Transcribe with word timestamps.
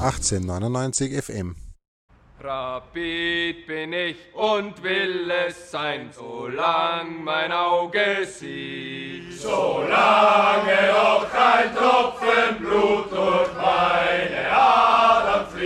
1899 0.00 1.12
FM. 1.22 1.56
Rapid 2.42 3.66
bin 3.66 3.92
ich 3.92 4.16
und 4.32 4.82
will 4.82 5.30
es 5.30 5.70
sein, 5.70 6.08
solang 6.10 7.22
mein 7.22 7.52
Auge 7.52 8.24
sieht. 8.24 9.38
Solange 9.38 10.78
noch 10.90 11.30
kein 11.30 11.76
Tropfen 11.76 12.56
Blut 12.60 13.12
durch 13.12 13.50
meine 13.56 14.50
Adern 14.50 15.46
fließt. 15.48 15.59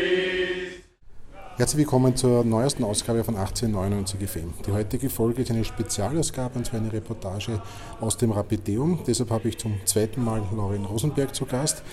Herzlich 1.56 1.78
willkommen 1.78 2.16
zur 2.16 2.42
neuesten 2.42 2.82
Ausgabe 2.82 3.22
von 3.22 3.36
1899 3.36 4.28
FM. 4.28 4.52
Die 4.66 4.72
heutige 4.72 5.08
Folge 5.08 5.42
ist 5.42 5.52
eine 5.52 5.64
Spezialausgabe 5.64 6.58
und 6.58 6.66
zwar 6.66 6.80
eine 6.80 6.92
Reportage 6.92 7.62
aus 8.00 8.16
dem 8.16 8.32
Rapideum. 8.32 8.98
Deshalb 9.06 9.30
habe 9.30 9.48
ich 9.48 9.58
zum 9.58 9.76
zweiten 9.84 10.24
Mal 10.24 10.42
Laurin 10.56 10.84
Rosenberg 10.84 11.32
zu 11.32 11.46
Gast. 11.46 11.84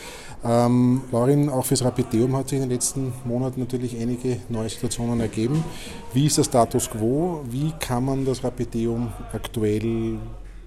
Ähm, 0.43 1.03
Laurin, 1.11 1.47
auch 1.47 1.63
fürs 1.63 1.83
Rapideum 1.83 2.35
hat 2.37 2.49
sich 2.49 2.57
in 2.57 2.63
den 2.63 2.71
letzten 2.71 3.13
Monaten 3.23 3.59
natürlich 3.59 3.95
einige 4.01 4.37
neue 4.49 4.67
Situationen 4.67 5.19
ergeben. 5.19 5.63
Wie 6.11 6.25
ist 6.25 6.39
der 6.39 6.43
Status 6.43 6.89
quo? 6.89 7.41
Wie 7.47 7.71
kann 7.79 8.03
man 8.03 8.25
das 8.25 8.43
Rapideum 8.43 9.13
aktuell 9.31 10.17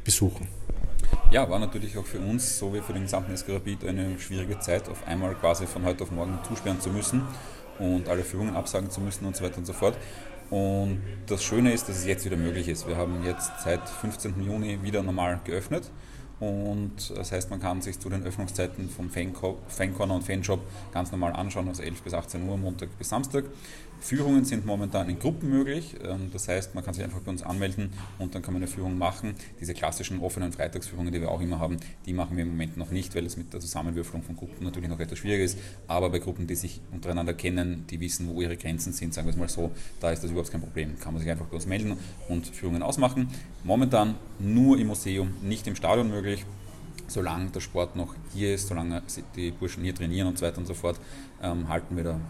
besuchen? 0.05 0.47
Ja, 1.31 1.51
war 1.51 1.59
natürlich 1.59 1.99
auch 1.99 2.05
für 2.05 2.21
uns, 2.21 2.59
so 2.59 2.73
wie 2.73 2.81
für 2.81 2.93
den 2.93 3.03
gesamten 3.03 3.37
SK 3.37 3.61
eine 3.87 4.19
schwierige 4.21 4.59
Zeit, 4.61 4.89
auf 4.89 5.07
einmal 5.07 5.35
quasi 5.35 5.67
von 5.67 5.85
heute 5.85 6.05
auf 6.05 6.11
morgen 6.11 6.39
zusperren 6.47 6.81
zu 6.81 6.91
müssen 6.91 7.23
und 7.79 8.09
alle 8.09 8.23
Führungen 8.23 8.55
absagen 8.55 8.91
zu 8.91 9.01
müssen 9.01 9.25
und 9.27 9.35
so 9.35 9.45
weiter 9.45 9.59
und 9.59 9.67
so 9.67 9.73
fort. 9.73 9.97
Und 10.51 11.03
das 11.27 11.43
Schöne 11.43 11.73
ist, 11.73 11.89
dass 11.89 11.97
es 11.97 12.07
jetzt 12.07 12.25
wieder 12.25 12.37
möglich 12.37 12.69
ist. 12.69 12.87
Wir 12.87 12.97
haben 12.97 13.25
jetzt 13.25 13.51
seit 13.65 13.89
15. 13.89 14.45
Juni 14.45 14.83
wieder 14.83 15.03
normal 15.03 15.41
geöffnet. 15.45 15.91
Und 16.41 17.17
das 17.17 17.33
heißt, 17.33 17.51
man 17.51 17.61
kann 17.61 17.81
sich 17.81 17.99
zu 17.99 18.11
den 18.11 18.23
Öffnungszeiten 18.25 18.89
vom 18.89 19.09
Fancorner 19.09 20.15
und 20.15 20.23
Fanshop 20.23 20.61
ganz 20.93 21.11
normal 21.11 21.33
anschauen, 21.33 21.69
also 21.69 21.83
11 21.83 22.03
bis 22.03 22.13
18 22.13 22.47
Uhr, 22.49 22.57
Montag 22.57 22.97
bis 22.99 23.09
Samstag. 23.09 23.45
Führungen 24.05 24.45
sind 24.45 24.67
momentan 24.67 25.09
in 25.09 25.19
Gruppen 25.19 25.49
möglich. 25.49 25.97
Ähm, 26.05 26.29
das 26.31 26.47
heißt, 26.47 26.75
man 26.75 26.85
kann 26.85 26.93
sich 26.93 27.03
einfach 27.03 27.21
bei 27.21 27.31
uns 27.31 27.43
anmelden 27.43 27.91
und 28.19 28.35
dann 28.35 28.43
kann 28.43 28.53
man 28.53 28.63
eine 28.63 28.71
Führung 28.71 28.99
machen. 28.99 29.35
Diese 29.61 29.73
klassischen 29.73 30.21
offenen 30.21 30.53
Freitagsführungen, 30.53 31.11
die 31.11 31.23
wir 31.23 31.31
auch 31.31 31.41
immer 31.41 31.59
haben, 31.59 31.79
die 32.05 32.13
machen 32.13 32.37
wir 32.37 32.43
im 32.43 32.51
Moment 32.51 32.77
noch 32.77 32.91
nicht, 32.91 33.15
weil 33.15 33.25
es 33.25 33.39
mit 33.39 33.55
der 33.55 33.61
Zusammenwürfelung 33.61 34.23
von 34.23 34.37
Gruppen 34.37 34.63
natürlich 34.63 34.91
noch 34.91 35.01
etwas 35.01 35.19
schwierig 35.19 35.45
ist. 35.45 35.59
Aber 35.89 36.11
bei 36.11 36.19
Gruppen, 36.19 36.47
die 36.47 36.55
sich 36.55 36.83
untereinander 36.93 37.33
kennen, 37.33 37.87
die 37.89 37.99
wissen, 37.99 38.29
wo 38.29 38.43
ihre 38.43 38.59
Grenzen 38.59 38.93
sind, 38.93 39.15
sagen 39.15 39.27
wir 39.27 39.33
es 39.33 39.39
mal 39.39 39.49
so, 39.49 39.71
da 40.01 40.11
ist 40.11 40.23
das 40.23 40.31
überhaupt 40.31 40.53
kein 40.53 40.61
Problem. 40.61 40.99
Kann 41.01 41.15
man 41.15 41.23
sich 41.23 41.31
einfach 41.31 41.47
bei 41.47 41.55
uns 41.55 41.65
melden 41.65 41.97
und 42.29 42.47
Führungen 42.47 42.83
ausmachen. 42.83 43.29
Momentan 43.65 44.17
nur 44.39 44.79
im 44.79 44.89
Museum, 44.89 45.33
nicht 45.41 45.67
im 45.67 45.77
Stadion 45.77 46.11
möglich 46.11 46.45
solange 47.07 47.51
der 47.51 47.61
Sport 47.61 47.97
noch 47.97 48.15
hier 48.33 48.55
ist, 48.55 48.69
solange 48.69 49.03
die 49.37 49.51
Burschen 49.51 49.85
hier 49.85 49.95
trainieren 49.95 50.27
und 50.27 50.39
so 50.39 50.47
weiter 50.47 50.59
und 50.59 50.67
so 50.67 50.75
fort, 50.75 50.99
ähm, 51.43 51.69
halten 51.69 51.97
wir 51.97 52.05
da 52.05 52.21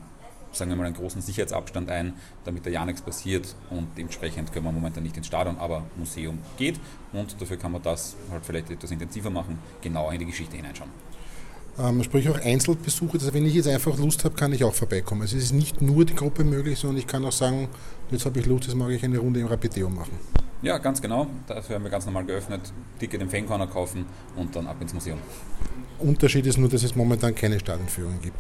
sagen 0.55 0.71
wir 0.71 0.77
mal, 0.77 0.87
einen 0.87 0.95
großen 0.95 1.21
Sicherheitsabstand 1.21 1.91
ein, 1.91 2.15
damit 2.45 2.67
da 2.67 2.71
ja 2.71 2.85
nichts 2.85 3.03
passiert 3.03 3.55
und 3.71 3.89
dementsprechend 3.97 4.53
können 4.53 4.65
wir 4.65 4.73
momentan 4.73 5.03
nicht 5.03 5.17
ins 5.17 5.27
Stadion, 5.27 5.57
aber 5.59 5.85
Museum 5.97 6.39
geht 6.57 6.81
und 7.13 7.41
dafür 7.41 7.57
kann 7.57 7.73
man 7.73 7.83
das 7.83 8.17
halt 8.31 8.45
vielleicht 8.45 8.71
etwas 8.71 8.91
intensiver 8.91 9.31
machen, 9.31 9.59
genauer 9.83 10.13
in 10.13 10.21
die 10.21 10.27
Geschichte 10.27 10.57
hineinschauen. 10.57 10.91
Ähm, 11.77 12.05
sprich 12.05 12.29
auch 12.29 12.39
Einzelbesuche, 12.41 13.15
also 13.15 13.35
wenn 13.35 13.45
ich 13.47 13.55
jetzt 13.55 13.67
einfach 13.67 13.99
Lust 13.99 14.25
habe, 14.25 14.37
kann 14.37 14.53
ich 14.53 14.63
auch 14.63 14.75
vorbeikommen. 14.75 15.23
Also 15.23 15.37
es 15.37 15.45
ist 15.45 15.53
nicht 15.53 15.83
nur 15.83 16.05
die 16.05 16.15
Gruppe 16.15 16.45
möglich, 16.45 16.79
sondern 16.79 16.99
ich 16.99 17.07
kann 17.07 17.25
auch 17.25 17.33
sagen, 17.33 17.69
jetzt 18.13 18.25
habe 18.27 18.39
ich 18.39 18.47
Lust, 18.47 18.67
jetzt 18.67 18.77
mag 18.77 18.91
ich 18.91 19.03
eine 19.03 19.19
Runde 19.19 19.41
im 19.41 19.49
Rapideum 19.49 19.95
machen. 19.95 20.17
Ja, 20.63 20.79
ganz 20.79 21.03
genau. 21.03 21.27
Dafür 21.49 21.77
haben 21.77 21.83
wir 21.83 21.91
ganz 21.91 22.07
normal 22.07 22.25
geöffnet, 22.25 22.73
Ticket 22.99 23.21
im 23.21 23.29
Fancorner 23.29 23.67
kaufen 23.67 24.07
und 24.37 24.55
dann 24.55 24.67
ab 24.69 24.77
ins 24.81 24.95
Museum. 24.95 25.19
Unterschied 25.99 26.47
ist 26.47 26.59
nur, 26.59 26.69
dass 26.69 26.83
es 26.83 26.95
momentan 26.97 27.35
keine 27.35 27.59
Stadionführung 27.59 28.21
gibt. 28.23 28.37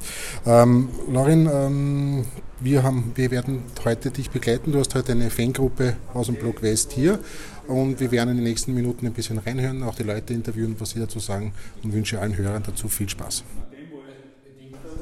Ähm, 0.46 0.88
Laurin, 1.10 1.48
ähm, 1.52 2.24
wir, 2.60 2.82
haben, 2.82 3.12
wir 3.14 3.30
werden 3.30 3.62
heute 3.84 4.10
dich 4.10 4.30
begleiten. 4.30 4.72
Du 4.72 4.78
hast 4.78 4.94
heute 4.94 5.12
eine 5.12 5.30
Fangruppe 5.30 5.96
aus 6.12 6.26
dem 6.26 6.36
Block 6.36 6.62
West 6.62 6.92
hier 6.92 7.18
und 7.66 8.00
wir 8.00 8.10
werden 8.10 8.30
in 8.30 8.36
den 8.36 8.44
nächsten 8.44 8.74
Minuten 8.74 9.06
ein 9.06 9.12
bisschen 9.12 9.38
reinhören, 9.38 9.82
auch 9.82 9.94
die 9.94 10.02
Leute 10.02 10.34
interviewen, 10.34 10.76
was 10.78 10.90
sie 10.90 11.00
dazu 11.00 11.18
sagen 11.18 11.52
und 11.82 11.92
wünsche 11.92 12.20
allen 12.20 12.36
Hörern 12.36 12.62
dazu 12.66 12.88
viel 12.88 13.08
Spaß. 13.08 13.44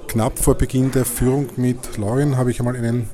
Knapp 0.08 0.38
vor 0.38 0.54
Beginn 0.56 0.90
der 0.90 1.04
Führung 1.04 1.48
mit 1.56 1.96
Laurin 1.96 2.36
habe 2.36 2.50
ich 2.50 2.60
einmal 2.60 2.76
einen 2.76 3.08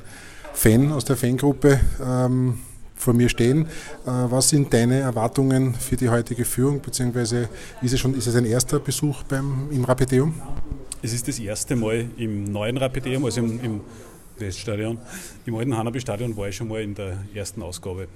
Fan 0.53 0.91
aus 0.93 1.05
der 1.05 1.17
Fangruppe 1.17 1.81
ähm, 2.05 2.59
vor 2.99 3.15
mir 3.15 3.29
stehen. 3.29 3.67
Äh, 3.67 3.67
was 4.05 4.51
sind 4.51 4.73
deine 4.73 5.01
Erwartungen 5.01 5.75
für 5.75 5.97
die 5.97 6.09
heutige 6.09 6.45
Führung, 6.45 6.81
beziehungsweise 6.81 7.49
ist 7.81 7.93
es 7.93 8.01
schon 8.01 8.15
ist 8.15 8.27
es 8.27 8.35
ein 8.35 8.45
erster 8.45 8.79
Besuch 8.81 9.23
beim, 9.23 9.69
im 9.71 9.85
Rapideum? 9.85 10.35
Es 11.01 11.13
ist 11.13 11.29
das 11.29 11.39
erste 11.39 11.77
Mal 11.77 12.07
im 12.17 12.45
neuen 12.45 12.77
Rapideum, 12.77 13.25
also 13.25 13.41
im, 13.41 13.65
im 13.65 13.81
Weststadion. 14.39 14.99
Im 15.47 15.55
alten 15.55 15.77
Hanabi-Stadion 15.77 16.37
war 16.37 16.49
ich 16.49 16.57
schon 16.57 16.69
mal 16.69 16.83
in 16.83 16.95
der 16.95 17.19
ersten 17.35 17.63
Ausgabe. 17.63 18.09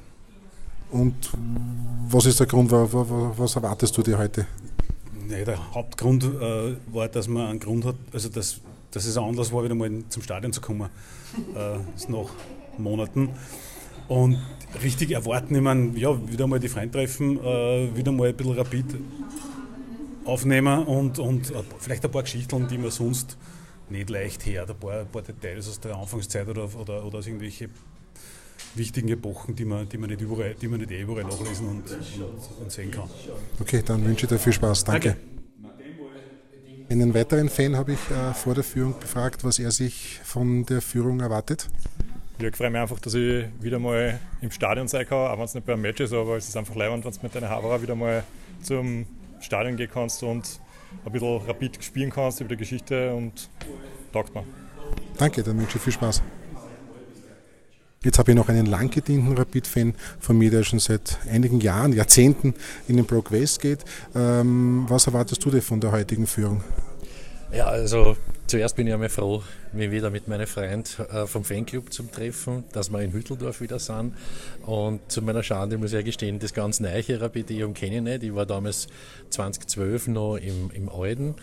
Und 0.90 1.14
was 2.08 2.26
ist 2.26 2.38
der 2.40 2.46
Grund, 2.46 2.70
was 2.70 3.56
erwartest 3.56 3.96
du 3.96 4.02
dir 4.02 4.18
heute? 4.18 4.46
Nee, 5.26 5.44
der 5.44 5.74
Hauptgrund 5.74 6.24
äh, 6.24 6.76
war, 6.92 7.08
dass 7.08 7.28
man 7.28 7.46
einen 7.46 7.60
Grund 7.60 7.84
hat, 7.84 7.94
also 8.12 8.28
dass, 8.28 8.60
dass 8.90 9.06
es 9.06 9.16
anders 9.16 9.52
war, 9.52 9.64
wieder 9.64 9.74
mal 9.74 9.90
zum 10.08 10.22
Stadion 10.22 10.52
zu 10.52 10.60
kommen. 10.60 10.90
Äh, 11.54 11.78
nach 12.08 12.28
Monaten. 12.78 13.30
Und 14.08 14.38
richtig 14.82 15.10
erwarten, 15.12 15.54
ich 15.54 15.60
meine, 15.60 15.98
ja, 15.98 16.16
wieder 16.30 16.46
mal 16.46 16.58
die 16.58 16.68
Freunde 16.68 16.98
treffen, 16.98 17.38
äh, 17.38 17.96
wieder 17.96 18.12
mal 18.12 18.28
ein 18.28 18.36
bisschen 18.36 18.54
rapid 18.54 18.86
aufnehmen 20.24 20.84
und, 20.84 21.18
und 21.18 21.52
vielleicht 21.78 22.04
ein 22.04 22.10
paar 22.10 22.22
Geschichten, 22.22 22.68
die 22.68 22.78
man 22.78 22.90
sonst 22.90 23.36
nicht 23.90 24.10
leicht 24.10 24.46
her, 24.46 24.66
ein 24.68 24.76
paar, 24.76 25.00
ein 25.00 25.06
paar 25.08 25.22
Details 25.22 25.68
aus 25.68 25.80
der 25.80 25.96
Anfangszeit 25.96 26.48
oder, 26.48 26.68
oder, 26.78 27.04
oder 27.04 27.18
aus 27.18 27.26
irgendwelche 27.26 27.68
wichtigen 28.74 29.08
Epochen, 29.08 29.54
die 29.54 29.64
man, 29.64 29.88
die 29.88 29.98
man, 29.98 30.08
nicht, 30.08 30.20
überall, 30.20 30.54
die 30.54 30.68
man 30.68 30.80
nicht 30.80 30.90
eh 30.90 31.02
überall 31.02 31.24
nachlesen 31.24 31.68
und, 31.68 31.90
und, 31.90 32.60
und, 32.60 32.72
sehen 32.72 32.90
kann. 32.90 33.08
Okay, 33.60 33.82
dann 33.84 34.04
wünsche 34.04 34.24
ich 34.24 34.28
dir 34.28 34.38
viel 34.38 34.52
Spaß. 34.52 34.84
Danke. 34.84 35.08
Danke. 35.10 35.32
Einen 36.92 37.14
weiteren 37.14 37.48
Fan 37.48 37.76
habe 37.76 37.92
ich 37.92 38.10
äh, 38.10 38.34
vor 38.34 38.54
der 38.54 38.64
Führung 38.64 38.94
befragt, 38.98 39.44
was 39.44 39.58
er 39.58 39.70
sich 39.70 40.20
von 40.24 40.66
der 40.66 40.82
Führung 40.82 41.20
erwartet. 41.20 41.70
Ja, 42.42 42.48
ich 42.48 42.56
freue 42.56 42.70
mich 42.70 42.80
einfach, 42.80 42.98
dass 42.98 43.14
ich 43.14 43.44
wieder 43.60 43.78
mal 43.78 44.18
im 44.40 44.50
Stadion 44.50 44.88
sein 44.88 45.06
kann, 45.06 45.30
auch 45.30 45.38
wenn 45.38 45.44
es 45.44 45.54
nicht 45.54 45.64
bei 45.64 45.74
einem 45.74 45.82
Match 45.82 46.00
ist, 46.00 46.12
aber 46.12 46.36
es 46.36 46.48
ist 46.48 46.56
einfach 46.56 46.74
leibend, 46.74 47.04
wenn 47.04 47.12
du 47.12 47.18
mit 47.22 47.32
deiner 47.32 47.48
Haberer 47.48 47.80
wieder 47.80 47.94
mal 47.94 48.24
zum 48.62 49.06
Stadion 49.38 49.76
gehen 49.76 49.88
kannst 49.92 50.24
und 50.24 50.58
ein 51.06 51.12
bisschen 51.12 51.46
rapid 51.46 51.84
spielen 51.84 52.10
kannst 52.10 52.40
über 52.40 52.48
die 52.48 52.56
Geschichte 52.56 53.14
und 53.14 53.48
taugt 54.12 54.34
mir. 54.34 54.42
Danke, 55.18 55.44
dann 55.44 55.56
wünsche 55.56 55.76
ich 55.76 55.84
viel 55.84 55.92
Spaß. 55.92 56.20
Jetzt 58.02 58.18
habe 58.18 58.32
ich 58.32 58.36
noch 58.36 58.48
einen 58.48 58.66
lang 58.66 58.90
gedienten 58.90 59.38
Rapid-Fan 59.38 59.94
von 60.18 60.36
mir, 60.36 60.50
der 60.50 60.64
schon 60.64 60.80
seit 60.80 61.18
einigen 61.30 61.60
Jahren, 61.60 61.92
Jahrzehnten 61.92 62.54
in 62.88 62.96
den 62.96 63.06
Block 63.06 63.30
West 63.30 63.60
geht. 63.60 63.84
Ähm, 64.16 64.86
was 64.88 65.06
erwartest 65.06 65.44
du 65.44 65.50
dir 65.52 65.62
von 65.62 65.80
der 65.80 65.92
heutigen 65.92 66.26
Führung? 66.26 66.64
Ja, 67.52 67.66
also 67.66 68.16
zuerst 68.46 68.76
bin 68.76 68.86
ich 68.86 68.92
einmal 68.92 69.08
froh, 69.08 69.42
mich 69.72 69.90
wieder 69.90 70.10
mit 70.10 70.28
meinen 70.28 70.46
Freunden 70.46 70.84
äh, 71.10 71.26
vom 71.26 71.44
Fanclub 71.44 71.92
zu 71.92 72.04
treffen, 72.04 72.64
dass 72.72 72.90
wir 72.90 73.00
in 73.00 73.12
Hütteldorf 73.12 73.60
wieder 73.60 73.78
sind. 73.78 74.14
Und 74.66 75.00
zu 75.10 75.22
meiner 75.22 75.42
Schande 75.42 75.78
muss 75.78 75.92
ich 75.92 76.04
gestehen, 76.04 76.38
das 76.38 76.54
ganz 76.54 76.80
neue 76.80 77.20
Rapidium 77.20 77.74
kenne 77.74 77.96
ich 77.96 78.02
nicht. 78.02 78.22
Ich 78.22 78.34
war 78.34 78.46
damals 78.46 78.88
2012 79.30 80.08
noch 80.08 80.36
im, 80.36 80.70
im 80.72 80.88
Alten. 80.88 81.34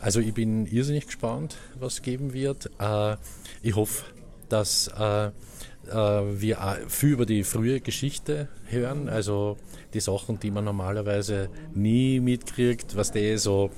Also 0.00 0.20
ich 0.20 0.34
bin 0.34 0.66
irrsinnig 0.66 1.06
gespannt, 1.06 1.56
was 1.78 1.94
es 1.94 2.02
geben 2.02 2.32
wird. 2.32 2.70
Äh, 2.78 3.16
ich 3.62 3.74
hoffe, 3.74 4.04
dass 4.48 4.90
äh, 5.88 5.94
wir 6.40 6.58
viel 6.88 7.10
über 7.10 7.26
die 7.26 7.44
frühe 7.44 7.80
Geschichte 7.80 8.48
hören, 8.66 9.08
also 9.08 9.56
die 9.94 10.00
Sachen, 10.00 10.38
die 10.38 10.50
man 10.50 10.64
normalerweise 10.64 11.48
nie 11.74 12.20
mitkriegt, 12.20 12.96
was 12.96 13.12
der 13.12 13.38
so 13.38 13.70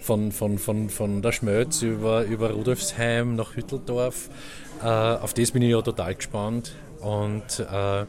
von, 0.00 0.32
von, 0.32 0.58
von, 0.58 0.90
von 0.90 1.22
der 1.22 1.32
Schmölz 1.32 1.82
über, 1.82 2.24
über 2.24 2.50
Rudolfsheim 2.50 3.34
nach 3.34 3.56
Hütteldorf. 3.56 4.30
Äh, 4.82 4.86
auf 4.86 5.34
das 5.34 5.50
bin 5.50 5.62
ich 5.62 5.70
ja 5.70 5.82
total 5.82 6.14
gespannt 6.14 6.74
und 7.00 7.60
äh, 7.60 8.06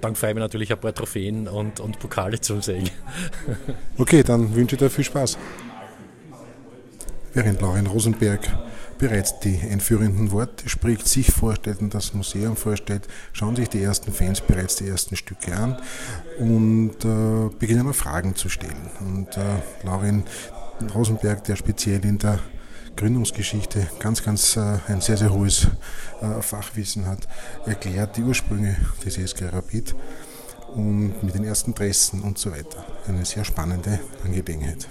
dann 0.00 0.14
freue 0.14 0.30
ich 0.30 0.34
mich 0.34 0.42
natürlich 0.42 0.72
ein 0.72 0.80
paar 0.80 0.94
Trophäen 0.94 1.46
und, 1.46 1.80
und 1.80 1.98
Pokale 1.98 2.40
zu 2.40 2.60
sehen. 2.60 2.88
okay, 3.98 4.22
dann 4.22 4.54
wünsche 4.54 4.76
ich 4.76 4.78
dir 4.78 4.90
viel 4.90 5.04
Spaß. 5.04 5.36
Während 7.34 7.60
Lauren 7.60 7.86
Rosenberg 7.86 8.40
bereits 9.00 9.40
die 9.40 9.58
einführenden 9.58 10.30
Worte 10.30 10.68
spricht, 10.68 11.08
sich 11.08 11.32
vorstellt 11.32 11.80
und 11.80 11.94
das 11.94 12.12
Museum 12.12 12.54
vorstellt, 12.54 13.08
schauen 13.32 13.56
sich 13.56 13.68
die 13.68 13.82
ersten 13.82 14.12
Fans 14.12 14.42
bereits 14.42 14.76
die 14.76 14.88
ersten 14.88 15.16
Stücke 15.16 15.56
an 15.56 15.76
und 16.38 17.04
äh, 17.04 17.48
beginnen 17.58 17.86
mal 17.86 17.94
Fragen 17.94 18.36
zu 18.36 18.48
stellen. 18.48 18.90
Und 19.00 19.36
äh, 19.36 19.84
Laurin 19.84 20.24
Rosenberg, 20.94 21.42
der 21.44 21.56
speziell 21.56 22.04
in 22.04 22.18
der 22.18 22.38
Gründungsgeschichte 22.96 23.86
ganz, 23.98 24.22
ganz 24.22 24.56
äh, 24.56 24.78
ein 24.88 25.00
sehr, 25.00 25.16
sehr 25.16 25.32
hohes 25.32 25.66
äh, 26.20 26.42
Fachwissen 26.42 27.06
hat, 27.06 27.26
erklärt 27.64 28.18
die 28.18 28.22
Ursprünge 28.22 28.76
des 29.04 29.14
SK 29.14 29.52
Rapid 29.52 29.94
und 30.74 31.22
mit 31.22 31.34
den 31.34 31.44
ersten 31.44 31.74
Dressen 31.74 32.20
und 32.20 32.38
so 32.38 32.52
weiter. 32.52 32.84
Eine 33.08 33.24
sehr 33.24 33.44
spannende 33.44 33.98
Angelegenheit. 34.24 34.88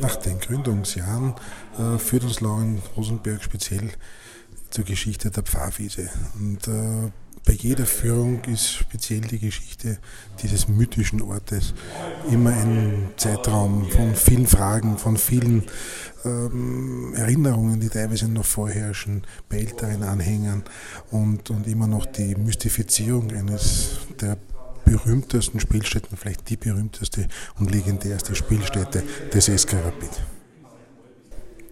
Nach 0.00 0.16
den 0.16 0.38
Gründungsjahren 0.38 1.34
äh, 1.78 1.98
führt 1.98 2.24
uns 2.24 2.40
Lauren 2.40 2.82
Rosenberg 2.96 3.42
speziell 3.42 3.90
zur 4.70 4.84
Geschichte 4.84 5.30
der 5.30 5.42
Pfarrwiese. 5.42 6.10
Und 6.38 6.68
äh, 6.68 7.10
bei 7.46 7.52
jeder 7.52 7.86
Führung 7.86 8.42
ist 8.44 8.72
speziell 8.72 9.20
die 9.20 9.38
Geschichte 9.38 9.98
dieses 10.42 10.66
mythischen 10.66 11.22
Ortes 11.22 11.74
immer 12.28 12.50
ein 12.50 13.10
Zeitraum 13.16 13.88
von 13.88 14.16
vielen 14.16 14.48
Fragen, 14.48 14.98
von 14.98 15.16
vielen 15.16 15.62
ähm, 16.24 17.14
Erinnerungen, 17.14 17.78
die 17.78 17.88
teilweise 17.88 18.28
noch 18.28 18.44
vorherrschen 18.44 19.22
bei 19.48 19.58
älteren 19.58 20.02
Anhängern 20.02 20.64
und, 21.12 21.50
und 21.50 21.68
immer 21.68 21.86
noch 21.86 22.06
die 22.06 22.34
Mystifizierung 22.34 23.30
eines 23.30 23.98
der 24.20 24.36
berühmtesten 24.86 25.60
Spielstätten, 25.60 26.16
vielleicht 26.16 26.48
die 26.48 26.56
berühmteste 26.56 27.28
und 27.58 27.70
legendärste 27.70 28.34
Spielstätte 28.34 29.02
des 29.34 29.46
SK 29.46 29.74
Rapid. 29.74 30.10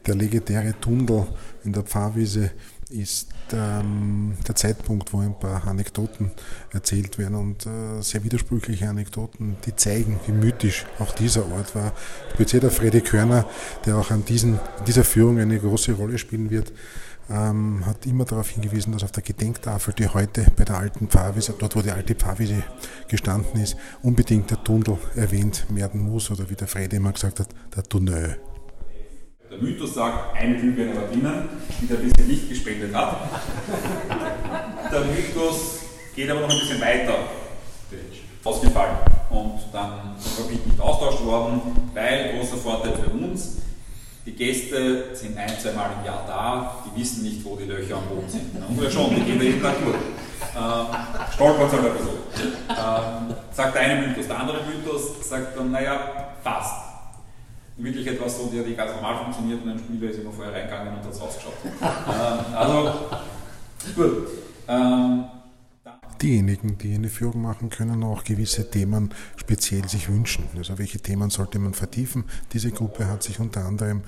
Der 0.06 0.16
legendäre 0.16 0.78
Tunnel 0.78 1.26
in 1.64 1.72
der 1.72 1.82
Pfarrwiese 1.82 2.50
ist 2.90 3.28
ähm, 3.52 4.34
der 4.46 4.54
Zeitpunkt, 4.54 5.12
wo 5.12 5.20
ein 5.20 5.38
paar 5.38 5.66
Anekdoten 5.66 6.30
erzählt 6.72 7.18
werden 7.18 7.36
und 7.36 7.64
äh, 7.64 8.02
sehr 8.02 8.22
widersprüchliche 8.22 8.88
Anekdoten, 8.88 9.56
die 9.64 9.74
zeigen, 9.74 10.20
wie 10.26 10.32
mythisch 10.32 10.84
auch 10.98 11.12
dieser 11.12 11.50
Ort 11.50 11.74
war. 11.74 11.92
Speziell 12.34 12.60
der 12.60 12.70
Freddy 12.70 13.00
Körner, 13.00 13.48
der 13.86 13.96
auch 13.96 14.10
an 14.10 14.24
diesen, 14.24 14.60
dieser 14.86 15.04
Führung 15.04 15.38
eine 15.38 15.58
große 15.58 15.92
Rolle 15.92 16.18
spielen 16.18 16.50
wird, 16.50 16.72
ähm, 17.30 17.84
hat 17.86 18.06
immer 18.06 18.24
darauf 18.24 18.50
hingewiesen, 18.50 18.92
dass 18.92 19.04
auf 19.04 19.12
der 19.12 19.22
Gedenktafel, 19.22 19.94
die 19.94 20.08
heute 20.08 20.46
bei 20.56 20.64
der 20.64 20.76
alten 20.76 21.08
Pfarrwiese, 21.08 21.54
dort 21.58 21.74
wo 21.76 21.82
die 21.82 21.90
alte 21.90 22.14
Pfarrwiese 22.14 22.62
gestanden 23.08 23.60
ist, 23.60 23.76
unbedingt 24.02 24.50
der 24.50 24.62
Tunnel 24.62 24.98
erwähnt 25.14 25.66
werden 25.70 26.02
muss 26.02 26.30
oder 26.30 26.48
wie 26.50 26.54
der 26.54 26.68
Freddy 26.68 26.96
immer 26.96 27.12
gesagt 27.12 27.40
hat, 27.40 27.48
der 27.74 27.82
Tunnel. 27.84 28.38
Der 29.50 29.58
Mythos 29.58 29.94
sagt, 29.94 30.36
eine 30.36 30.56
Glühbirne 30.58 30.96
war 30.96 31.08
drinnen, 31.08 31.48
die 31.80 31.86
da 31.86 31.94
ein 31.94 32.08
bisschen 32.08 32.28
Licht 32.28 32.48
gespendet 32.48 32.94
hat. 32.94 33.30
Der 34.90 35.00
Mythos 35.04 35.80
geht 36.14 36.30
aber 36.30 36.40
noch 36.40 36.50
ein 36.50 36.58
bisschen 36.58 36.80
weiter. 36.80 37.18
Ausgefallen. 38.42 38.96
Und 39.30 39.60
dann 39.72 40.16
ist 40.18 40.38
Rapid 40.38 40.66
nicht 40.66 40.80
austauscht 40.80 41.24
worden, 41.24 41.62
weil 41.94 42.36
großer 42.36 42.56
Vorteil 42.56 42.94
für 42.94 43.10
uns, 43.10 43.62
die 44.26 44.32
Gäste 44.32 45.14
sind 45.14 45.36
ein, 45.36 45.50
zwei 45.60 45.72
Mal 45.72 45.90
im 45.98 46.06
Jahr 46.06 46.24
da, 46.26 46.76
die 46.86 47.00
wissen 47.00 47.22
nicht, 47.22 47.44
wo 47.44 47.56
die 47.56 47.64
Löcher 47.64 47.96
am 47.96 48.06
Boden 48.06 48.28
sind. 48.28 48.56
Und 48.66 48.80
wir 48.80 48.90
schon, 48.90 49.14
die 49.14 49.22
gehen 49.22 49.40
jeden 49.40 49.62
Tag 49.62 49.74
durch. 49.84 49.96
Ähm, 50.56 50.86
stolpern 51.34 51.68
sie 51.68 51.76
halt 51.76 51.86
ein 51.86 51.92
bisschen. 51.92 52.52
Ähm, 52.70 53.36
sagt 53.52 53.74
der 53.74 53.82
eine 53.82 54.06
Mythos. 54.06 54.26
Der 54.26 54.40
andere 54.40 54.58
Mythos 54.64 55.28
sagt 55.28 55.58
dann, 55.58 55.70
naja, 55.70 55.98
fast. 56.42 56.84
In 57.76 57.84
Wirklichkeit 57.84 58.18
war 58.20 58.28
es 58.28 58.38
so, 58.38 58.46
die 58.46 58.74
ganz 58.74 58.92
normal 58.94 59.16
funktioniert 59.24 59.62
und 59.62 59.70
ein 59.70 59.78
Spieler 59.78 60.10
ist 60.10 60.20
immer 60.20 60.32
vorher 60.32 60.54
reingegangen 60.54 60.94
und 60.94 61.04
hat 61.04 61.12
es 61.12 61.20
rausgeschaut. 61.20 61.54
ähm, 61.82 62.54
also, 62.54 62.92
gut. 63.96 64.28
Ähm, 64.68 65.24
Diejenigen, 66.24 66.78
die 66.78 66.94
eine 66.94 67.10
Führung 67.10 67.42
machen, 67.42 67.68
können 67.68 68.02
auch 68.02 68.24
gewisse 68.24 68.70
Themen 68.70 69.12
speziell 69.36 69.86
sich 69.86 70.08
wünschen. 70.08 70.48
Also 70.56 70.78
welche 70.78 70.98
Themen 70.98 71.28
sollte 71.28 71.58
man 71.58 71.74
vertiefen? 71.74 72.24
Diese 72.54 72.70
Gruppe 72.70 73.06
hat 73.08 73.22
sich 73.22 73.40
unter 73.40 73.66
anderem 73.66 74.00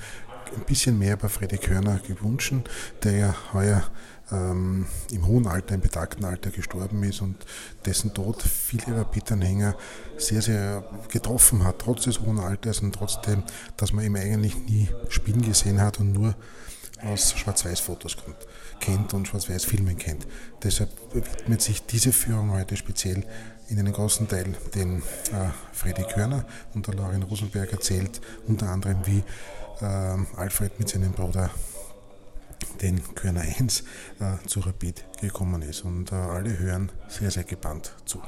ein 0.57 0.65
bisschen 0.65 0.99
mehr 0.99 1.19
bei 1.19 1.29
Freddy 1.29 1.59
Körner 1.59 1.99
gewünscht, 1.99 2.55
der 3.03 3.13
ja 3.13 3.35
heuer 3.53 3.85
ähm, 4.33 4.87
im 5.13 5.27
hohen 5.27 5.47
Alter, 5.47 5.75
im 5.75 5.83
betagten 5.83 6.25
Alter 6.25 6.51
gestorben 6.51 7.03
ist 7.03 7.21
und 7.21 7.37
dessen 7.85 8.15
Tod 8.15 8.41
viele 8.41 8.97
Rapid-Anhänger 8.97 9.77
sehr, 10.17 10.41
sehr 10.41 10.89
getroffen 11.11 11.65
hat, 11.65 11.81
trotz 11.81 12.05
des 12.05 12.21
hohen 12.21 12.41
Alters 12.41 12.81
und 12.81 12.95
trotzdem, 12.95 13.43
dass 13.77 13.93
man 13.93 14.07
ihn 14.07 14.17
eigentlich 14.17 14.57
nie 14.57 14.89
spielen 15.11 15.43
gesehen 15.43 15.83
hat 15.83 16.01
und 16.01 16.13
nur 16.13 16.35
aus 17.03 17.33
Schwarz-Weiß-Fotos 17.37 18.17
kennt 18.81 19.15
und 19.15 19.29
Schwarz-Weiß-Filmen 19.29 19.97
kennt. 19.99 20.27
Deshalb 20.63 20.91
widmet 21.15 21.63
sich 21.63 21.85
diese 21.87 22.13
Führung 22.13 22.53
heute 22.53 22.77
speziell 22.77 23.25
in 23.69 23.79
einem 23.79 23.93
großen 23.93 24.29
Teil 24.29 24.55
den 24.75 24.99
äh, 24.99 25.49
Freddy 25.73 26.05
Körner 26.05 26.45
und 26.75 26.87
der 26.87 26.95
Laurin 26.95 27.23
Rosenberg 27.23 27.73
erzählt 27.73 28.21
unter 28.47 28.69
anderem, 28.69 29.05
wie 29.05 29.23
äh, 29.81 29.85
Alfred 30.37 30.79
mit 30.79 30.89
seinem 30.89 31.13
Bruder 31.13 31.51
den 32.81 33.03
Körner 33.15 33.43
1 33.43 33.85
äh, 34.21 34.47
zu 34.47 34.61
Rapid 34.61 35.05
gekommen 35.21 35.63
ist. 35.63 35.85
Und 35.85 36.13
äh, 36.13 36.15
alle 36.15 36.59
hören 36.59 36.93
sehr, 37.09 37.31
sehr 37.31 37.45
gebannt 37.45 37.93
zu. 38.05 38.21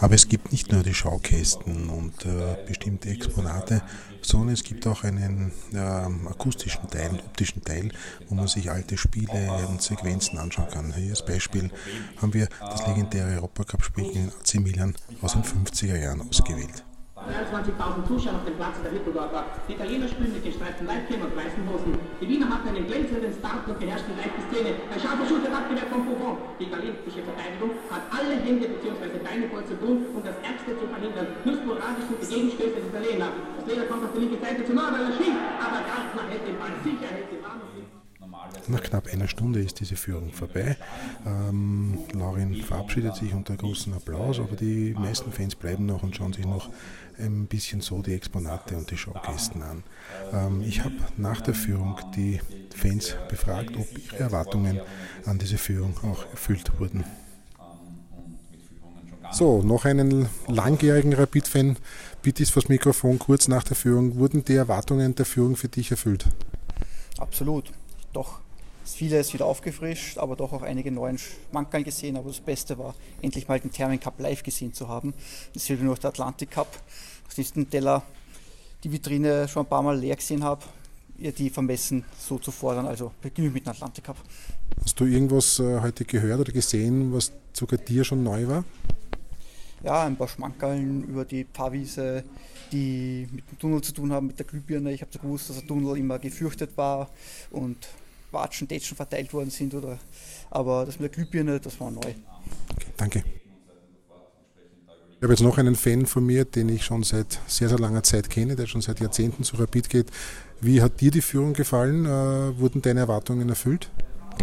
Aber 0.00 0.14
es 0.14 0.28
gibt 0.28 0.52
nicht 0.52 0.70
nur 0.70 0.82
die 0.82 0.94
Schaukästen 0.94 1.90
und 1.90 2.24
äh, 2.24 2.56
bestimmte 2.66 3.08
Exponate, 3.08 3.82
sondern 4.22 4.54
es 4.54 4.62
gibt 4.62 4.86
auch 4.86 5.02
einen 5.02 5.52
äh, 5.72 5.78
akustischen 5.78 6.88
Teil, 6.88 7.20
optischen 7.26 7.64
Teil, 7.64 7.90
wo 8.28 8.36
man 8.36 8.46
sich 8.46 8.70
alte 8.70 8.96
Spiele 8.96 9.66
und 9.68 9.82
Sequenzen 9.82 10.38
anschauen 10.38 10.70
kann. 10.70 10.94
Hier 10.94 11.10
als 11.10 11.24
Beispiel 11.24 11.70
haben 12.22 12.32
wir 12.32 12.48
das 12.60 12.86
legendäre 12.86 13.36
Europacup-Spiel 13.36 14.10
in 14.10 14.28
AC 14.28 14.54
Milan 14.62 14.94
aus 15.20 15.32
den 15.32 15.42
50er 15.42 15.96
Jahren 15.96 16.22
ausgewählt. 16.28 16.84
23.000 17.28 18.08
Zuschauer 18.08 18.40
auf 18.40 18.44
dem 18.48 18.56
Platz 18.56 18.80
der 18.80 18.92
Mitteldorfer. 18.92 19.44
Die 19.68 19.74
Italiener 19.76 20.08
spielen 20.08 20.32
mit 20.32 20.44
gestreiften 20.44 20.86
Leibchen 20.88 21.20
und 21.20 21.32
weißen 21.36 21.62
Hosen. 21.68 21.92
Die 22.20 22.28
Wiener 22.28 22.48
hatten 22.48 22.68
einen 22.72 22.86
glänzenden 22.88 23.32
Start 23.36 23.68
und 23.68 23.78
beherrschten 23.78 24.16
leicht 24.16 24.32
die 24.32 24.44
Szene. 24.48 24.70
Ein 24.88 25.00
scharfer 25.00 25.26
Schuss 25.28 25.42
wird 25.44 25.52
abgewehrt 25.52 25.92
von 25.92 26.02
Buffon. 26.08 26.40
Die 26.56 26.64
italienische 26.64 27.20
Verteidigung 27.20 27.76
hat 27.92 28.04
alle 28.08 28.34
Hände 28.40 28.66
bzw. 28.72 29.20
Beine 29.20 29.44
voll 29.52 29.64
zu 29.68 29.76
tun, 29.76 30.08
um 30.16 30.20
das 30.24 30.36
Ärgste 30.40 30.72
zu 30.72 30.84
verhindern. 30.88 31.28
Nur 31.44 31.54
sporadisch 31.60 32.06
sind 32.08 32.18
die 32.24 32.28
Gegenstöße 32.32 32.76
des 32.80 32.88
Italiener. 32.88 33.28
Das 33.60 33.64
Leder 33.68 33.84
kommt 33.86 34.02
auf 34.08 34.12
die 34.16 34.20
linke 34.24 34.38
Seite 34.40 34.64
zu 34.64 34.72
nah, 34.72 34.88
weil 34.88 35.04
er 35.04 35.14
schießt. 35.14 35.40
Aber 35.60 35.78
Gartner 35.84 36.17
nach 38.68 38.82
knapp 38.82 39.06
einer 39.12 39.28
Stunde 39.28 39.60
ist 39.60 39.80
diese 39.80 39.96
Führung 39.96 40.32
vorbei. 40.32 40.76
Ähm, 41.26 41.98
Laurin 42.12 42.54
verabschiedet 42.62 43.16
sich 43.16 43.34
unter 43.34 43.56
großem 43.56 43.92
Applaus, 43.94 44.38
aber 44.38 44.56
die 44.56 44.94
meisten 44.98 45.32
Fans 45.32 45.54
bleiben 45.54 45.86
noch 45.86 46.02
und 46.02 46.16
schauen 46.16 46.32
sich 46.32 46.46
noch 46.46 46.68
ein 47.18 47.46
bisschen 47.46 47.80
so 47.80 48.00
die 48.00 48.14
Exponate 48.14 48.76
und 48.76 48.90
die 48.90 48.96
Showkästen 48.96 49.62
an. 49.62 49.82
Ähm, 50.32 50.62
ich 50.62 50.84
habe 50.84 50.94
nach 51.16 51.40
der 51.40 51.54
Führung 51.54 51.98
die 52.14 52.40
Fans 52.74 53.16
befragt, 53.28 53.76
ob 53.76 53.86
ihre 53.98 54.18
Erwartungen 54.18 54.80
an 55.24 55.38
diese 55.38 55.58
Führung 55.58 55.96
auch 56.02 56.24
erfüllt 56.30 56.78
wurden. 56.78 57.04
So, 59.30 59.62
noch 59.62 59.84
einen 59.84 60.28
langjährigen 60.46 61.12
Rapid-Fan. 61.12 61.76
Bitte 62.22 62.42
ist 62.42 62.50
fürs 62.52 62.68
Mikrofon 62.68 63.18
kurz 63.18 63.46
nach 63.46 63.62
der 63.62 63.76
Führung. 63.76 64.16
Wurden 64.16 64.42
die 64.44 64.54
Erwartungen 64.54 65.14
der 65.14 65.26
Führung 65.26 65.54
für 65.54 65.68
dich 65.68 65.90
erfüllt? 65.90 66.26
Absolut. 67.18 67.70
Doch 68.14 68.40
vieles 68.94 69.32
wieder 69.34 69.46
aufgefrischt, 69.46 70.18
aber 70.18 70.36
doch 70.36 70.52
auch 70.52 70.62
einige 70.62 70.90
neuen 70.90 71.18
Schmankerl 71.18 71.84
gesehen. 71.84 72.16
Aber 72.16 72.28
das 72.28 72.40
Beste 72.40 72.78
war, 72.78 72.94
endlich 73.22 73.48
mal 73.48 73.60
den 73.60 73.70
Thermin 73.70 74.00
Cup 74.00 74.18
live 74.18 74.42
gesehen 74.42 74.72
zu 74.72 74.88
haben. 74.88 75.14
Das 75.54 75.64
fehlt 75.64 75.80
nur 75.82 75.94
noch 75.94 75.98
der 75.98 76.10
Atlantic 76.10 76.50
Cup. 76.50 76.80
Aus 77.26 77.34
diesem 77.34 77.68
Teller 77.68 78.02
die 78.84 78.92
Vitrine 78.92 79.48
schon 79.48 79.64
ein 79.64 79.68
paar 79.68 79.82
Mal 79.82 79.98
leer 79.98 80.16
gesehen 80.16 80.44
habe, 80.44 80.64
ihr 81.18 81.32
die 81.32 81.50
vermessen 81.50 82.04
so 82.18 82.38
zu 82.38 82.50
fordern. 82.50 82.86
Also 82.86 83.12
beginnen 83.20 83.52
mit 83.52 83.66
dem 83.66 83.70
Atlantic 83.70 84.04
Cup. 84.04 84.16
Hast 84.82 84.98
du 85.00 85.04
irgendwas 85.04 85.58
äh, 85.58 85.80
heute 85.80 86.04
gehört 86.04 86.40
oder 86.40 86.52
gesehen, 86.52 87.12
was 87.12 87.32
sogar 87.52 87.78
dir 87.78 88.04
schon 88.04 88.22
neu 88.22 88.46
war? 88.46 88.64
Ja, 89.82 90.04
ein 90.04 90.16
paar 90.16 90.28
Schmankerln 90.28 91.04
über 91.04 91.24
die 91.24 91.44
Paarwiese, 91.44 92.24
die 92.72 93.28
mit 93.30 93.48
dem 93.50 93.58
Tunnel 93.58 93.80
zu 93.80 93.92
tun 93.92 94.12
haben, 94.12 94.26
mit 94.26 94.38
der 94.38 94.46
Glühbirne. 94.46 94.92
Ich 94.92 95.02
habe 95.02 95.16
gewusst, 95.16 95.50
dass 95.50 95.58
der 95.58 95.66
Tunnel 95.66 95.96
immer 95.96 96.18
gefürchtet 96.18 96.76
war 96.76 97.08
und 97.50 97.76
Watschen, 98.30 98.68
Tätschen 98.68 98.96
verteilt 98.96 99.32
worden 99.32 99.50
sind. 99.50 99.74
Oder, 99.74 99.98
aber 100.50 100.84
das 100.86 100.98
mit 100.98 101.10
der 101.12 101.24
Glühbirne, 101.24 101.60
das 101.60 101.78
war 101.80 101.90
neu. 101.90 102.00
Okay, 102.00 102.86
danke. 102.96 103.24
Ich 105.18 105.22
habe 105.24 105.32
jetzt 105.32 105.42
noch 105.42 105.58
einen 105.58 105.74
Fan 105.74 106.06
von 106.06 106.24
mir, 106.24 106.44
den 106.44 106.68
ich 106.68 106.84
schon 106.84 107.02
seit 107.02 107.40
sehr, 107.48 107.68
sehr 107.68 107.78
langer 107.78 108.04
Zeit 108.04 108.30
kenne, 108.30 108.54
der 108.54 108.66
schon 108.66 108.82
seit 108.82 109.00
Jahrzehnten 109.00 109.42
zu 109.42 109.56
Rapid 109.56 109.90
geht. 109.90 110.06
Wie 110.60 110.80
hat 110.80 111.00
dir 111.00 111.10
die 111.10 111.22
Führung 111.22 111.54
gefallen? 111.54 112.06
Äh, 112.06 112.56
wurden 112.58 112.82
deine 112.82 113.00
Erwartungen 113.00 113.48
erfüllt? 113.48 113.90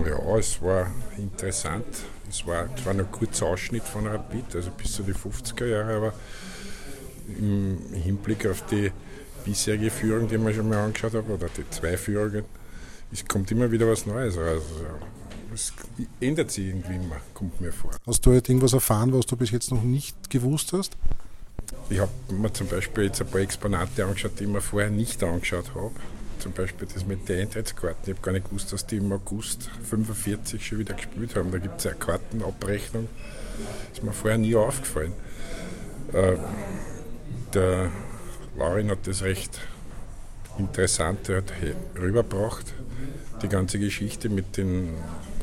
Ja, 0.06 0.38
es 0.38 0.62
war 0.62 0.92
interessant. 1.18 1.86
Es 2.30 2.46
war 2.46 2.76
zwar 2.76 2.94
noch 2.94 3.06
ein 3.06 3.12
kurzer 3.12 3.46
Ausschnitt 3.46 3.84
von 3.84 4.06
Rapid, 4.06 4.56
also 4.56 4.72
bis 4.72 4.92
zu 4.92 5.04
den 5.04 5.16
50er 5.16 5.66
Jahren, 5.66 5.96
aber 5.96 6.14
im 7.40 7.78
Hinblick 7.94 8.46
auf 8.46 8.66
die 8.66 8.92
bisherige 9.46 9.90
Führung, 9.90 10.28
die 10.28 10.38
man 10.38 10.54
schon 10.54 10.68
mal 10.68 10.80
angeschaut 10.80 11.14
habe, 11.14 11.32
oder 11.32 11.48
die 11.56 11.70
zwei 11.70 11.96
Führungen, 11.96 12.44
es 13.16 13.26
kommt 13.26 13.50
immer 13.52 13.72
wieder 13.72 13.88
was 13.88 14.06
Neues 14.06 14.38
raus. 14.38 14.46
Also, 14.46 14.86
es 15.54 15.74
ändert 16.20 16.52
sich 16.52 16.68
irgendwie 16.68 16.96
immer, 16.96 17.18
kommt 17.34 17.62
mir 17.62 17.72
vor. 17.72 17.92
Hast 18.06 18.26
du 18.26 18.34
jetzt 18.34 18.50
irgendwas 18.50 18.74
erfahren, 18.74 19.14
was 19.14 19.26
du 19.26 19.38
bis 19.38 19.52
jetzt 19.52 19.72
noch 19.72 19.84
nicht 19.84 20.30
gewusst 20.30 20.74
hast? 20.74 20.98
Ich 21.90 22.00
habe 22.00 22.12
mir 22.30 22.52
zum 22.52 22.68
Beispiel 22.68 23.06
jetzt 23.06 23.22
ein 23.22 23.28
paar 23.28 23.42
Exponate 23.42 24.04
angeschaut, 24.04 24.34
die 24.40 24.44
ich 24.44 24.50
mir 24.50 24.62
vorher 24.62 24.90
nicht 24.90 25.24
angeschaut 25.24 25.74
habe. 25.74 25.92
Zum 26.40 26.52
Beispiel 26.52 26.88
das 26.94 27.06
mit 27.06 27.30
den 27.30 27.42
Eintrittskarten. 27.42 28.04
Ich 28.04 28.10
habe 28.10 28.22
gar 28.22 28.32
nicht 28.34 28.50
gewusst, 28.50 28.74
dass 28.74 28.86
die 28.86 28.98
im 28.98 29.12
August 29.12 29.70
45 29.90 30.66
schon 30.66 30.80
wieder 30.80 30.94
gespielt 30.94 31.36
haben. 31.36 31.52
Da 31.52 31.60
gibt 31.60 31.80
es 31.80 31.88
eine 31.88 31.96
Kartenabrechnung. 31.96 33.08
Das 33.90 34.00
ist 34.00 34.04
mir 34.04 34.12
vorher 34.12 34.38
nie 34.38 34.56
aufgefallen. 34.56 35.14
Äh, 36.12 36.36
der 37.54 37.90
Laurin 38.58 38.90
hat 38.90 39.08
das 39.08 39.24
recht 39.24 39.62
interessant 40.58 41.30
rübergebracht. 41.96 42.74
Die 43.46 43.50
ganze 43.50 43.78
Geschichte 43.78 44.28
mit 44.28 44.58
den 44.58 44.90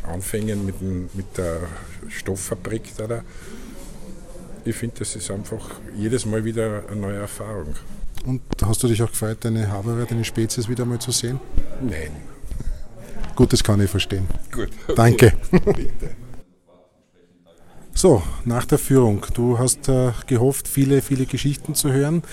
Anfängen, 0.02 0.66
mit, 0.66 0.80
den, 0.80 1.08
mit 1.14 1.38
der 1.38 1.60
Stofffabrik 2.08 2.96
da. 2.96 3.22
Ich 4.64 4.74
finde, 4.74 4.96
das 4.98 5.14
ist 5.14 5.30
einfach 5.30 5.70
jedes 5.96 6.26
Mal 6.26 6.44
wieder 6.44 6.82
eine 6.90 7.00
neue 7.00 7.18
Erfahrung. 7.18 7.76
Und 8.26 8.42
hast 8.64 8.82
du 8.82 8.88
dich 8.88 9.00
auch 9.04 9.10
gefreut, 9.10 9.38
deine 9.42 9.68
Haberer, 9.68 10.04
deine 10.04 10.24
Spezies 10.24 10.68
wieder 10.68 10.84
mal 10.84 10.98
zu 10.98 11.12
sehen? 11.12 11.38
Nein. 11.80 12.10
Gut, 13.36 13.52
das 13.52 13.62
kann 13.62 13.80
ich 13.80 13.90
verstehen. 13.90 14.26
Gut. 14.50 14.70
Danke. 14.96 15.34
Bitte. 15.50 16.16
So, 17.94 18.20
nach 18.44 18.64
der 18.64 18.78
Führung. 18.78 19.24
Du 19.32 19.60
hast 19.60 19.88
äh, 19.88 20.10
gehofft, 20.26 20.66
viele, 20.66 21.02
viele 21.02 21.24
Geschichten 21.26 21.76
zu 21.76 21.92
hören. 21.92 22.24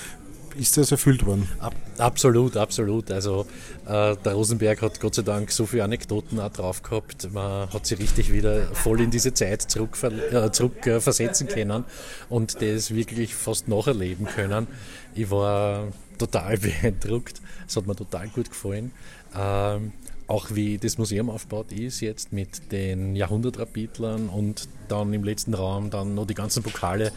Ist 0.56 0.78
das 0.78 0.92
erfüllt 0.92 1.26
worden? 1.26 1.48
Ab, 1.60 1.76
absolut, 1.98 2.58
absolut. 2.58 3.12
Also 3.12 3.46
äh, 3.86 4.16
der 4.16 4.34
Rosenberg 4.34 4.82
hat 4.82 5.00
Gott 5.00 5.16
sei 5.16 5.22
Dank 5.22 5.52
so 5.52 5.66
viele 5.66 5.84
Anekdoten 5.84 6.40
auch 6.40 6.52
drauf 6.52 6.84
gehabt. 6.84 7.32
Man 7.32 7.72
hat 7.72 7.86
sich 7.86 8.00
richtig 8.00 8.32
wieder 8.32 8.68
voll 8.74 9.02
in 9.02 9.12
diese 9.12 9.34
Zeit 9.34 9.62
zurück, 9.64 9.98
äh, 10.04 10.52
zurück 10.52 10.86
äh, 10.86 11.00
können 11.46 11.84
und 12.30 12.62
das 12.62 12.94
wirklich 12.94 13.36
fast 13.36 13.68
nacherleben 13.68 14.26
können. 14.26 14.68
Ich 15.16 15.30
war 15.32 15.88
total 16.18 16.58
beeindruckt. 16.82 17.42
Es 17.68 17.76
hat 17.76 17.88
mir 17.88 17.96
total 17.96 18.28
gut 18.30 18.50
gefallen. 18.50 18.92
Ähm, 19.38 19.94
auch 20.30 20.52
wie 20.52 20.78
das 20.78 21.00
Museum 21.00 21.30
aufgebaut 21.30 21.72
ist 21.72 22.02
jetzt 22.02 22.32
mit 22.32 22.72
den 22.72 23.16
Jahrhundertrapitlern 23.16 24.30
und 24.30 24.70
dann 24.88 25.12
im 25.12 25.24
letzten 25.24 25.56
Raum 25.56 25.90
dann 25.90 26.14
noch 26.14 26.28
die 26.28 26.36
ganzen 26.36 26.62
Pokale 26.62 27.12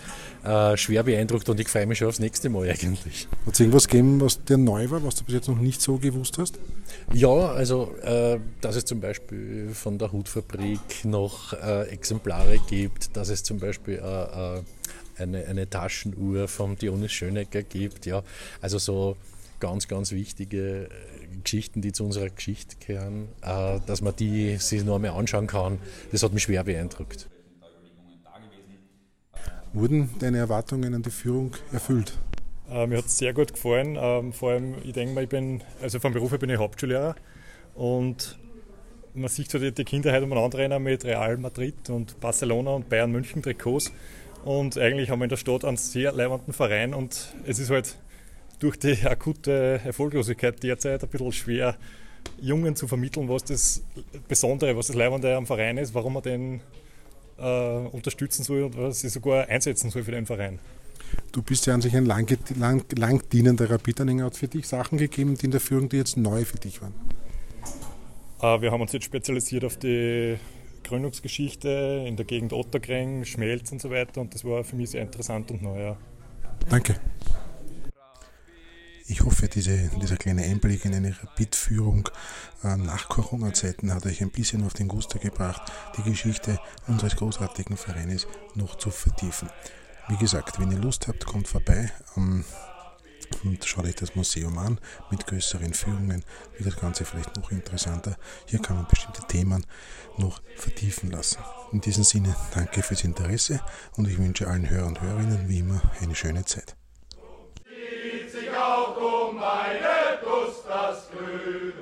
äh, 0.45 0.77
schwer 0.79 1.03
beeindruckt 1.03 1.49
und 1.51 1.61
ich 1.61 1.69
freue 1.69 1.87
mich 1.87 1.99
schon 1.99 2.09
aufs 2.09 2.21
nächste 2.21 2.49
Mal 2.49 2.71
eigentlich. 2.71 3.29
Hat 3.45 3.53
es 3.53 3.61
irgendwas 3.61 3.89
gegeben, 3.89 4.21
was 4.21 4.43
dir 4.43 4.57
neu 4.57 4.91
war, 4.91 5.05
was 5.05 5.17
du 5.17 5.25
bis 5.25 5.35
jetzt 5.35 5.49
noch 5.49 5.59
nicht 5.59 5.83
so 5.83 5.99
gewusst 5.99 6.39
hast? 6.39 6.59
Ja, 7.13 7.29
also 7.29 7.95
äh, 8.03 8.39
dass 8.63 8.77
es 8.77 8.87
zum 8.87 9.01
Beispiel 9.01 9.71
von 9.75 9.99
der 9.99 10.11
Hutfabrik 10.11 11.05
noch 11.05 11.53
äh, 11.53 11.89
Exemplare 11.89 12.59
gibt, 12.67 13.15
dass 13.15 13.29
es 13.29 13.43
zum 13.43 13.59
Beispiel 13.59 13.97
äh, 14.03 14.57
äh, 14.57 14.63
eine, 15.19 15.45
eine 15.45 15.69
Taschenuhr 15.69 16.49
vom 16.49 16.77
Dionys 16.77 17.13
Schönecker 17.13 17.63
gibt, 17.63 18.07
ja, 18.07 18.23
also 18.63 18.79
so 18.79 19.17
ganz, 19.63 19.87
ganz 19.87 20.11
wichtige 20.11 20.89
Geschichten, 21.45 21.83
die 21.83 21.93
zu 21.93 22.05
unserer 22.05 22.29
Geschichte 22.31 22.77
gehören, 22.85 23.29
äh, 23.43 23.79
dass 23.87 24.01
man 24.01 24.15
die 24.17 24.57
sich 24.57 24.85
noch 24.85 24.97
einmal 24.97 25.13
anschauen 25.13 25.47
kann, 25.47 25.79
das 26.11 26.25
hat 26.25 26.33
mich 26.33 26.43
schwer 26.43 26.65
beeindruckt. 26.65 27.29
Wurden 29.73 30.11
deine 30.19 30.39
Erwartungen 30.39 30.93
an 30.95 31.03
die 31.03 31.11
Führung 31.11 31.53
erfüllt? 31.73 32.19
Äh, 32.71 32.89
mir 32.89 32.99
hat 32.99 33.07
es 33.07 33.17
sehr 33.17 33.33
gut 33.33 33.53
gefallen. 33.55 33.97
Ähm, 33.99 34.33
vor 34.33 34.51
allem, 34.51 34.75
ich 34.83 34.93
denke 34.95 35.15
mal, 35.15 35.23
ich 35.23 35.31
bin, 35.31 35.63
also 35.81 36.01
vom 36.01 36.13
Beruf 36.13 36.33
her 36.33 36.39
bin 36.39 36.51
ich 36.51 36.59
Hauptschullehrer 36.59 37.15
und 37.77 38.37
man 39.15 39.29
sieht 39.29 39.49
so 39.49 39.61
die, 39.61 39.71
die 39.71 39.85
Kinder 39.85 40.13
heute 40.13 40.25
umeinander 40.25 40.59
rennen 40.59 40.83
mit 40.83 41.05
Real 41.05 41.37
Madrid 41.37 41.89
und 41.89 42.19
Barcelona 42.19 42.73
und 42.73 42.89
Bayern 42.89 43.13
München 43.13 43.43
Trikots. 43.43 43.93
Und 44.45 44.77
eigentlich 44.77 45.09
haben 45.09 45.21
wir 45.21 45.27
in 45.27 45.31
der 45.31 45.37
Stadt 45.37 45.65
einen 45.65 45.77
sehr 45.77 46.11
leibenden 46.11 46.53
Verein 46.53 46.95
und 46.95 47.33
es 47.47 47.61
ist 47.61 47.71
halt 47.71 47.97
durch 48.63 48.79
die 48.79 48.97
akute 49.05 49.81
Erfolglosigkeit 49.85 50.63
derzeit 50.63 51.03
ein 51.03 51.09
bisschen 51.09 51.33
schwer, 51.33 51.77
Jungen 52.41 52.77
zu 52.77 52.87
vermitteln, 52.87 53.29
was 53.29 53.45
das 53.45 53.83
Besondere, 54.29 54.77
was 54.77 54.87
das 54.87 54.97
Leibende 54.97 55.35
am 55.37 55.47
Verein 55.47 55.79
ist, 55.79 55.95
warum 55.95 56.15
man 56.15 56.23
den 56.23 56.61
äh, 57.39 57.87
unterstützen 57.89 58.45
soll 58.45 58.63
und 58.63 58.77
was 58.77 59.01
sie 59.01 59.09
sogar 59.09 59.49
einsetzen 59.49 59.91
soll 59.91 60.05
für 60.05 60.13
den 60.13 60.27
Verein. 60.27 60.61
Du 61.33 61.43
bist 61.43 61.67
ja 61.67 61.75
an 61.75 61.83
sich 61.83 61.95
ein 61.97 62.07
lang, 62.07 62.27
lang, 62.57 62.85
lang 62.97 63.29
dienender 63.31 63.69
Rapid-Anhänger. 63.69 64.27
Hat 64.27 64.37
für 64.37 64.49
dich 64.49 64.67
Sachen 64.67 64.97
gegeben, 64.97 65.37
die 65.37 65.47
in 65.47 65.51
der 65.51 65.61
Führung, 65.61 65.89
die 65.89 65.97
jetzt 65.97 66.17
neu 66.17 66.45
für 66.45 66.59
dich 66.59 66.81
waren? 66.81 66.95
Äh, 68.41 68.63
wir 68.63 68.71
haben 68.71 68.81
uns 68.81 68.93
jetzt 68.93 69.05
spezialisiert 69.05 69.65
auf 69.65 69.77
die 69.77 70.37
Gründungsgeschichte 70.85 72.05
in 72.07 72.17
der 72.17 72.25
Gegend 72.25 72.53
Otterkring, 72.53 73.25
Schmelz 73.25 73.73
und 73.73 73.81
so 73.81 73.91
weiter 73.91 74.21
und 74.21 74.35
das 74.35 74.45
war 74.45 74.63
für 74.65 74.77
mich 74.77 74.91
sehr 74.91 75.03
interessant 75.03 75.51
und 75.51 75.63
neu. 75.63 75.95
Danke. 76.69 76.97
Ich 79.07 79.23
hoffe, 79.23 79.49
diese, 79.49 79.91
dieser 80.01 80.17
kleine 80.17 80.43
Einblick 80.43 80.85
in 80.85 80.95
eine 80.95 81.17
Rapid-Führung 81.21 82.09
äh, 82.63 82.77
nach 82.77 83.09
Corona-Zeiten 83.09 83.93
hat 83.93 84.07
euch 84.07 84.23
ein 84.23 84.31
bisschen 84.31 84.65
auf 84.65 84.75
den 84.75 84.89
Guster 84.89 85.19
gebracht, 85.19 85.73
die 85.97 86.03
Geschichte 86.03 86.59
unseres 86.87 87.17
großartigen 87.17 87.77
Vereines 87.77 88.27
noch 88.55 88.77
zu 88.77 88.91
vertiefen. 88.91 89.49
Wie 90.09 90.17
gesagt, 90.17 90.61
wenn 90.61 90.71
ihr 90.71 90.79
Lust 90.79 91.09
habt, 91.09 91.27
kommt 91.27 91.49
vorbei. 91.49 91.91
Ähm, 92.17 92.45
und 93.45 93.65
schaut 93.65 93.87
euch 93.87 93.95
das 93.95 94.15
Museum 94.15 94.59
an 94.59 94.79
mit 95.11 95.27
größeren 95.27 95.73
Führungen, 95.73 96.23
wird 96.59 96.75
das 96.75 96.81
Ganze 96.81 97.05
vielleicht 97.05 97.37
noch 97.37 97.51
interessanter. 97.51 98.17
Hier 98.47 98.61
kann 98.61 98.77
man 98.77 98.87
bestimmte 98.87 99.23
Themen 99.27 99.65
noch 100.19 100.43
vertiefen 100.57 101.11
lassen. 101.11 101.39
In 101.73 101.81
diesem 101.81 102.05
Sinne, 102.05 102.37
danke 102.55 102.83
fürs 102.83 103.05
Interesse 103.05 103.61
und 103.97 104.07
ich 104.07 104.19
wünsche 104.19 104.49
allen 104.49 104.69
Hörern 104.69 104.89
und 104.89 105.01
Hörerinnen 105.01 105.49
wie 105.49 105.61
immer 105.61 105.81
eine 106.01 106.15
schöne 106.15 106.45
Zeit. 106.45 106.77
Auch 109.43 109.65
um 109.65 109.83
meine 109.83 110.19
Brust 110.23 110.65
das 110.69 111.09
grün 111.11 111.73
und 111.73 111.82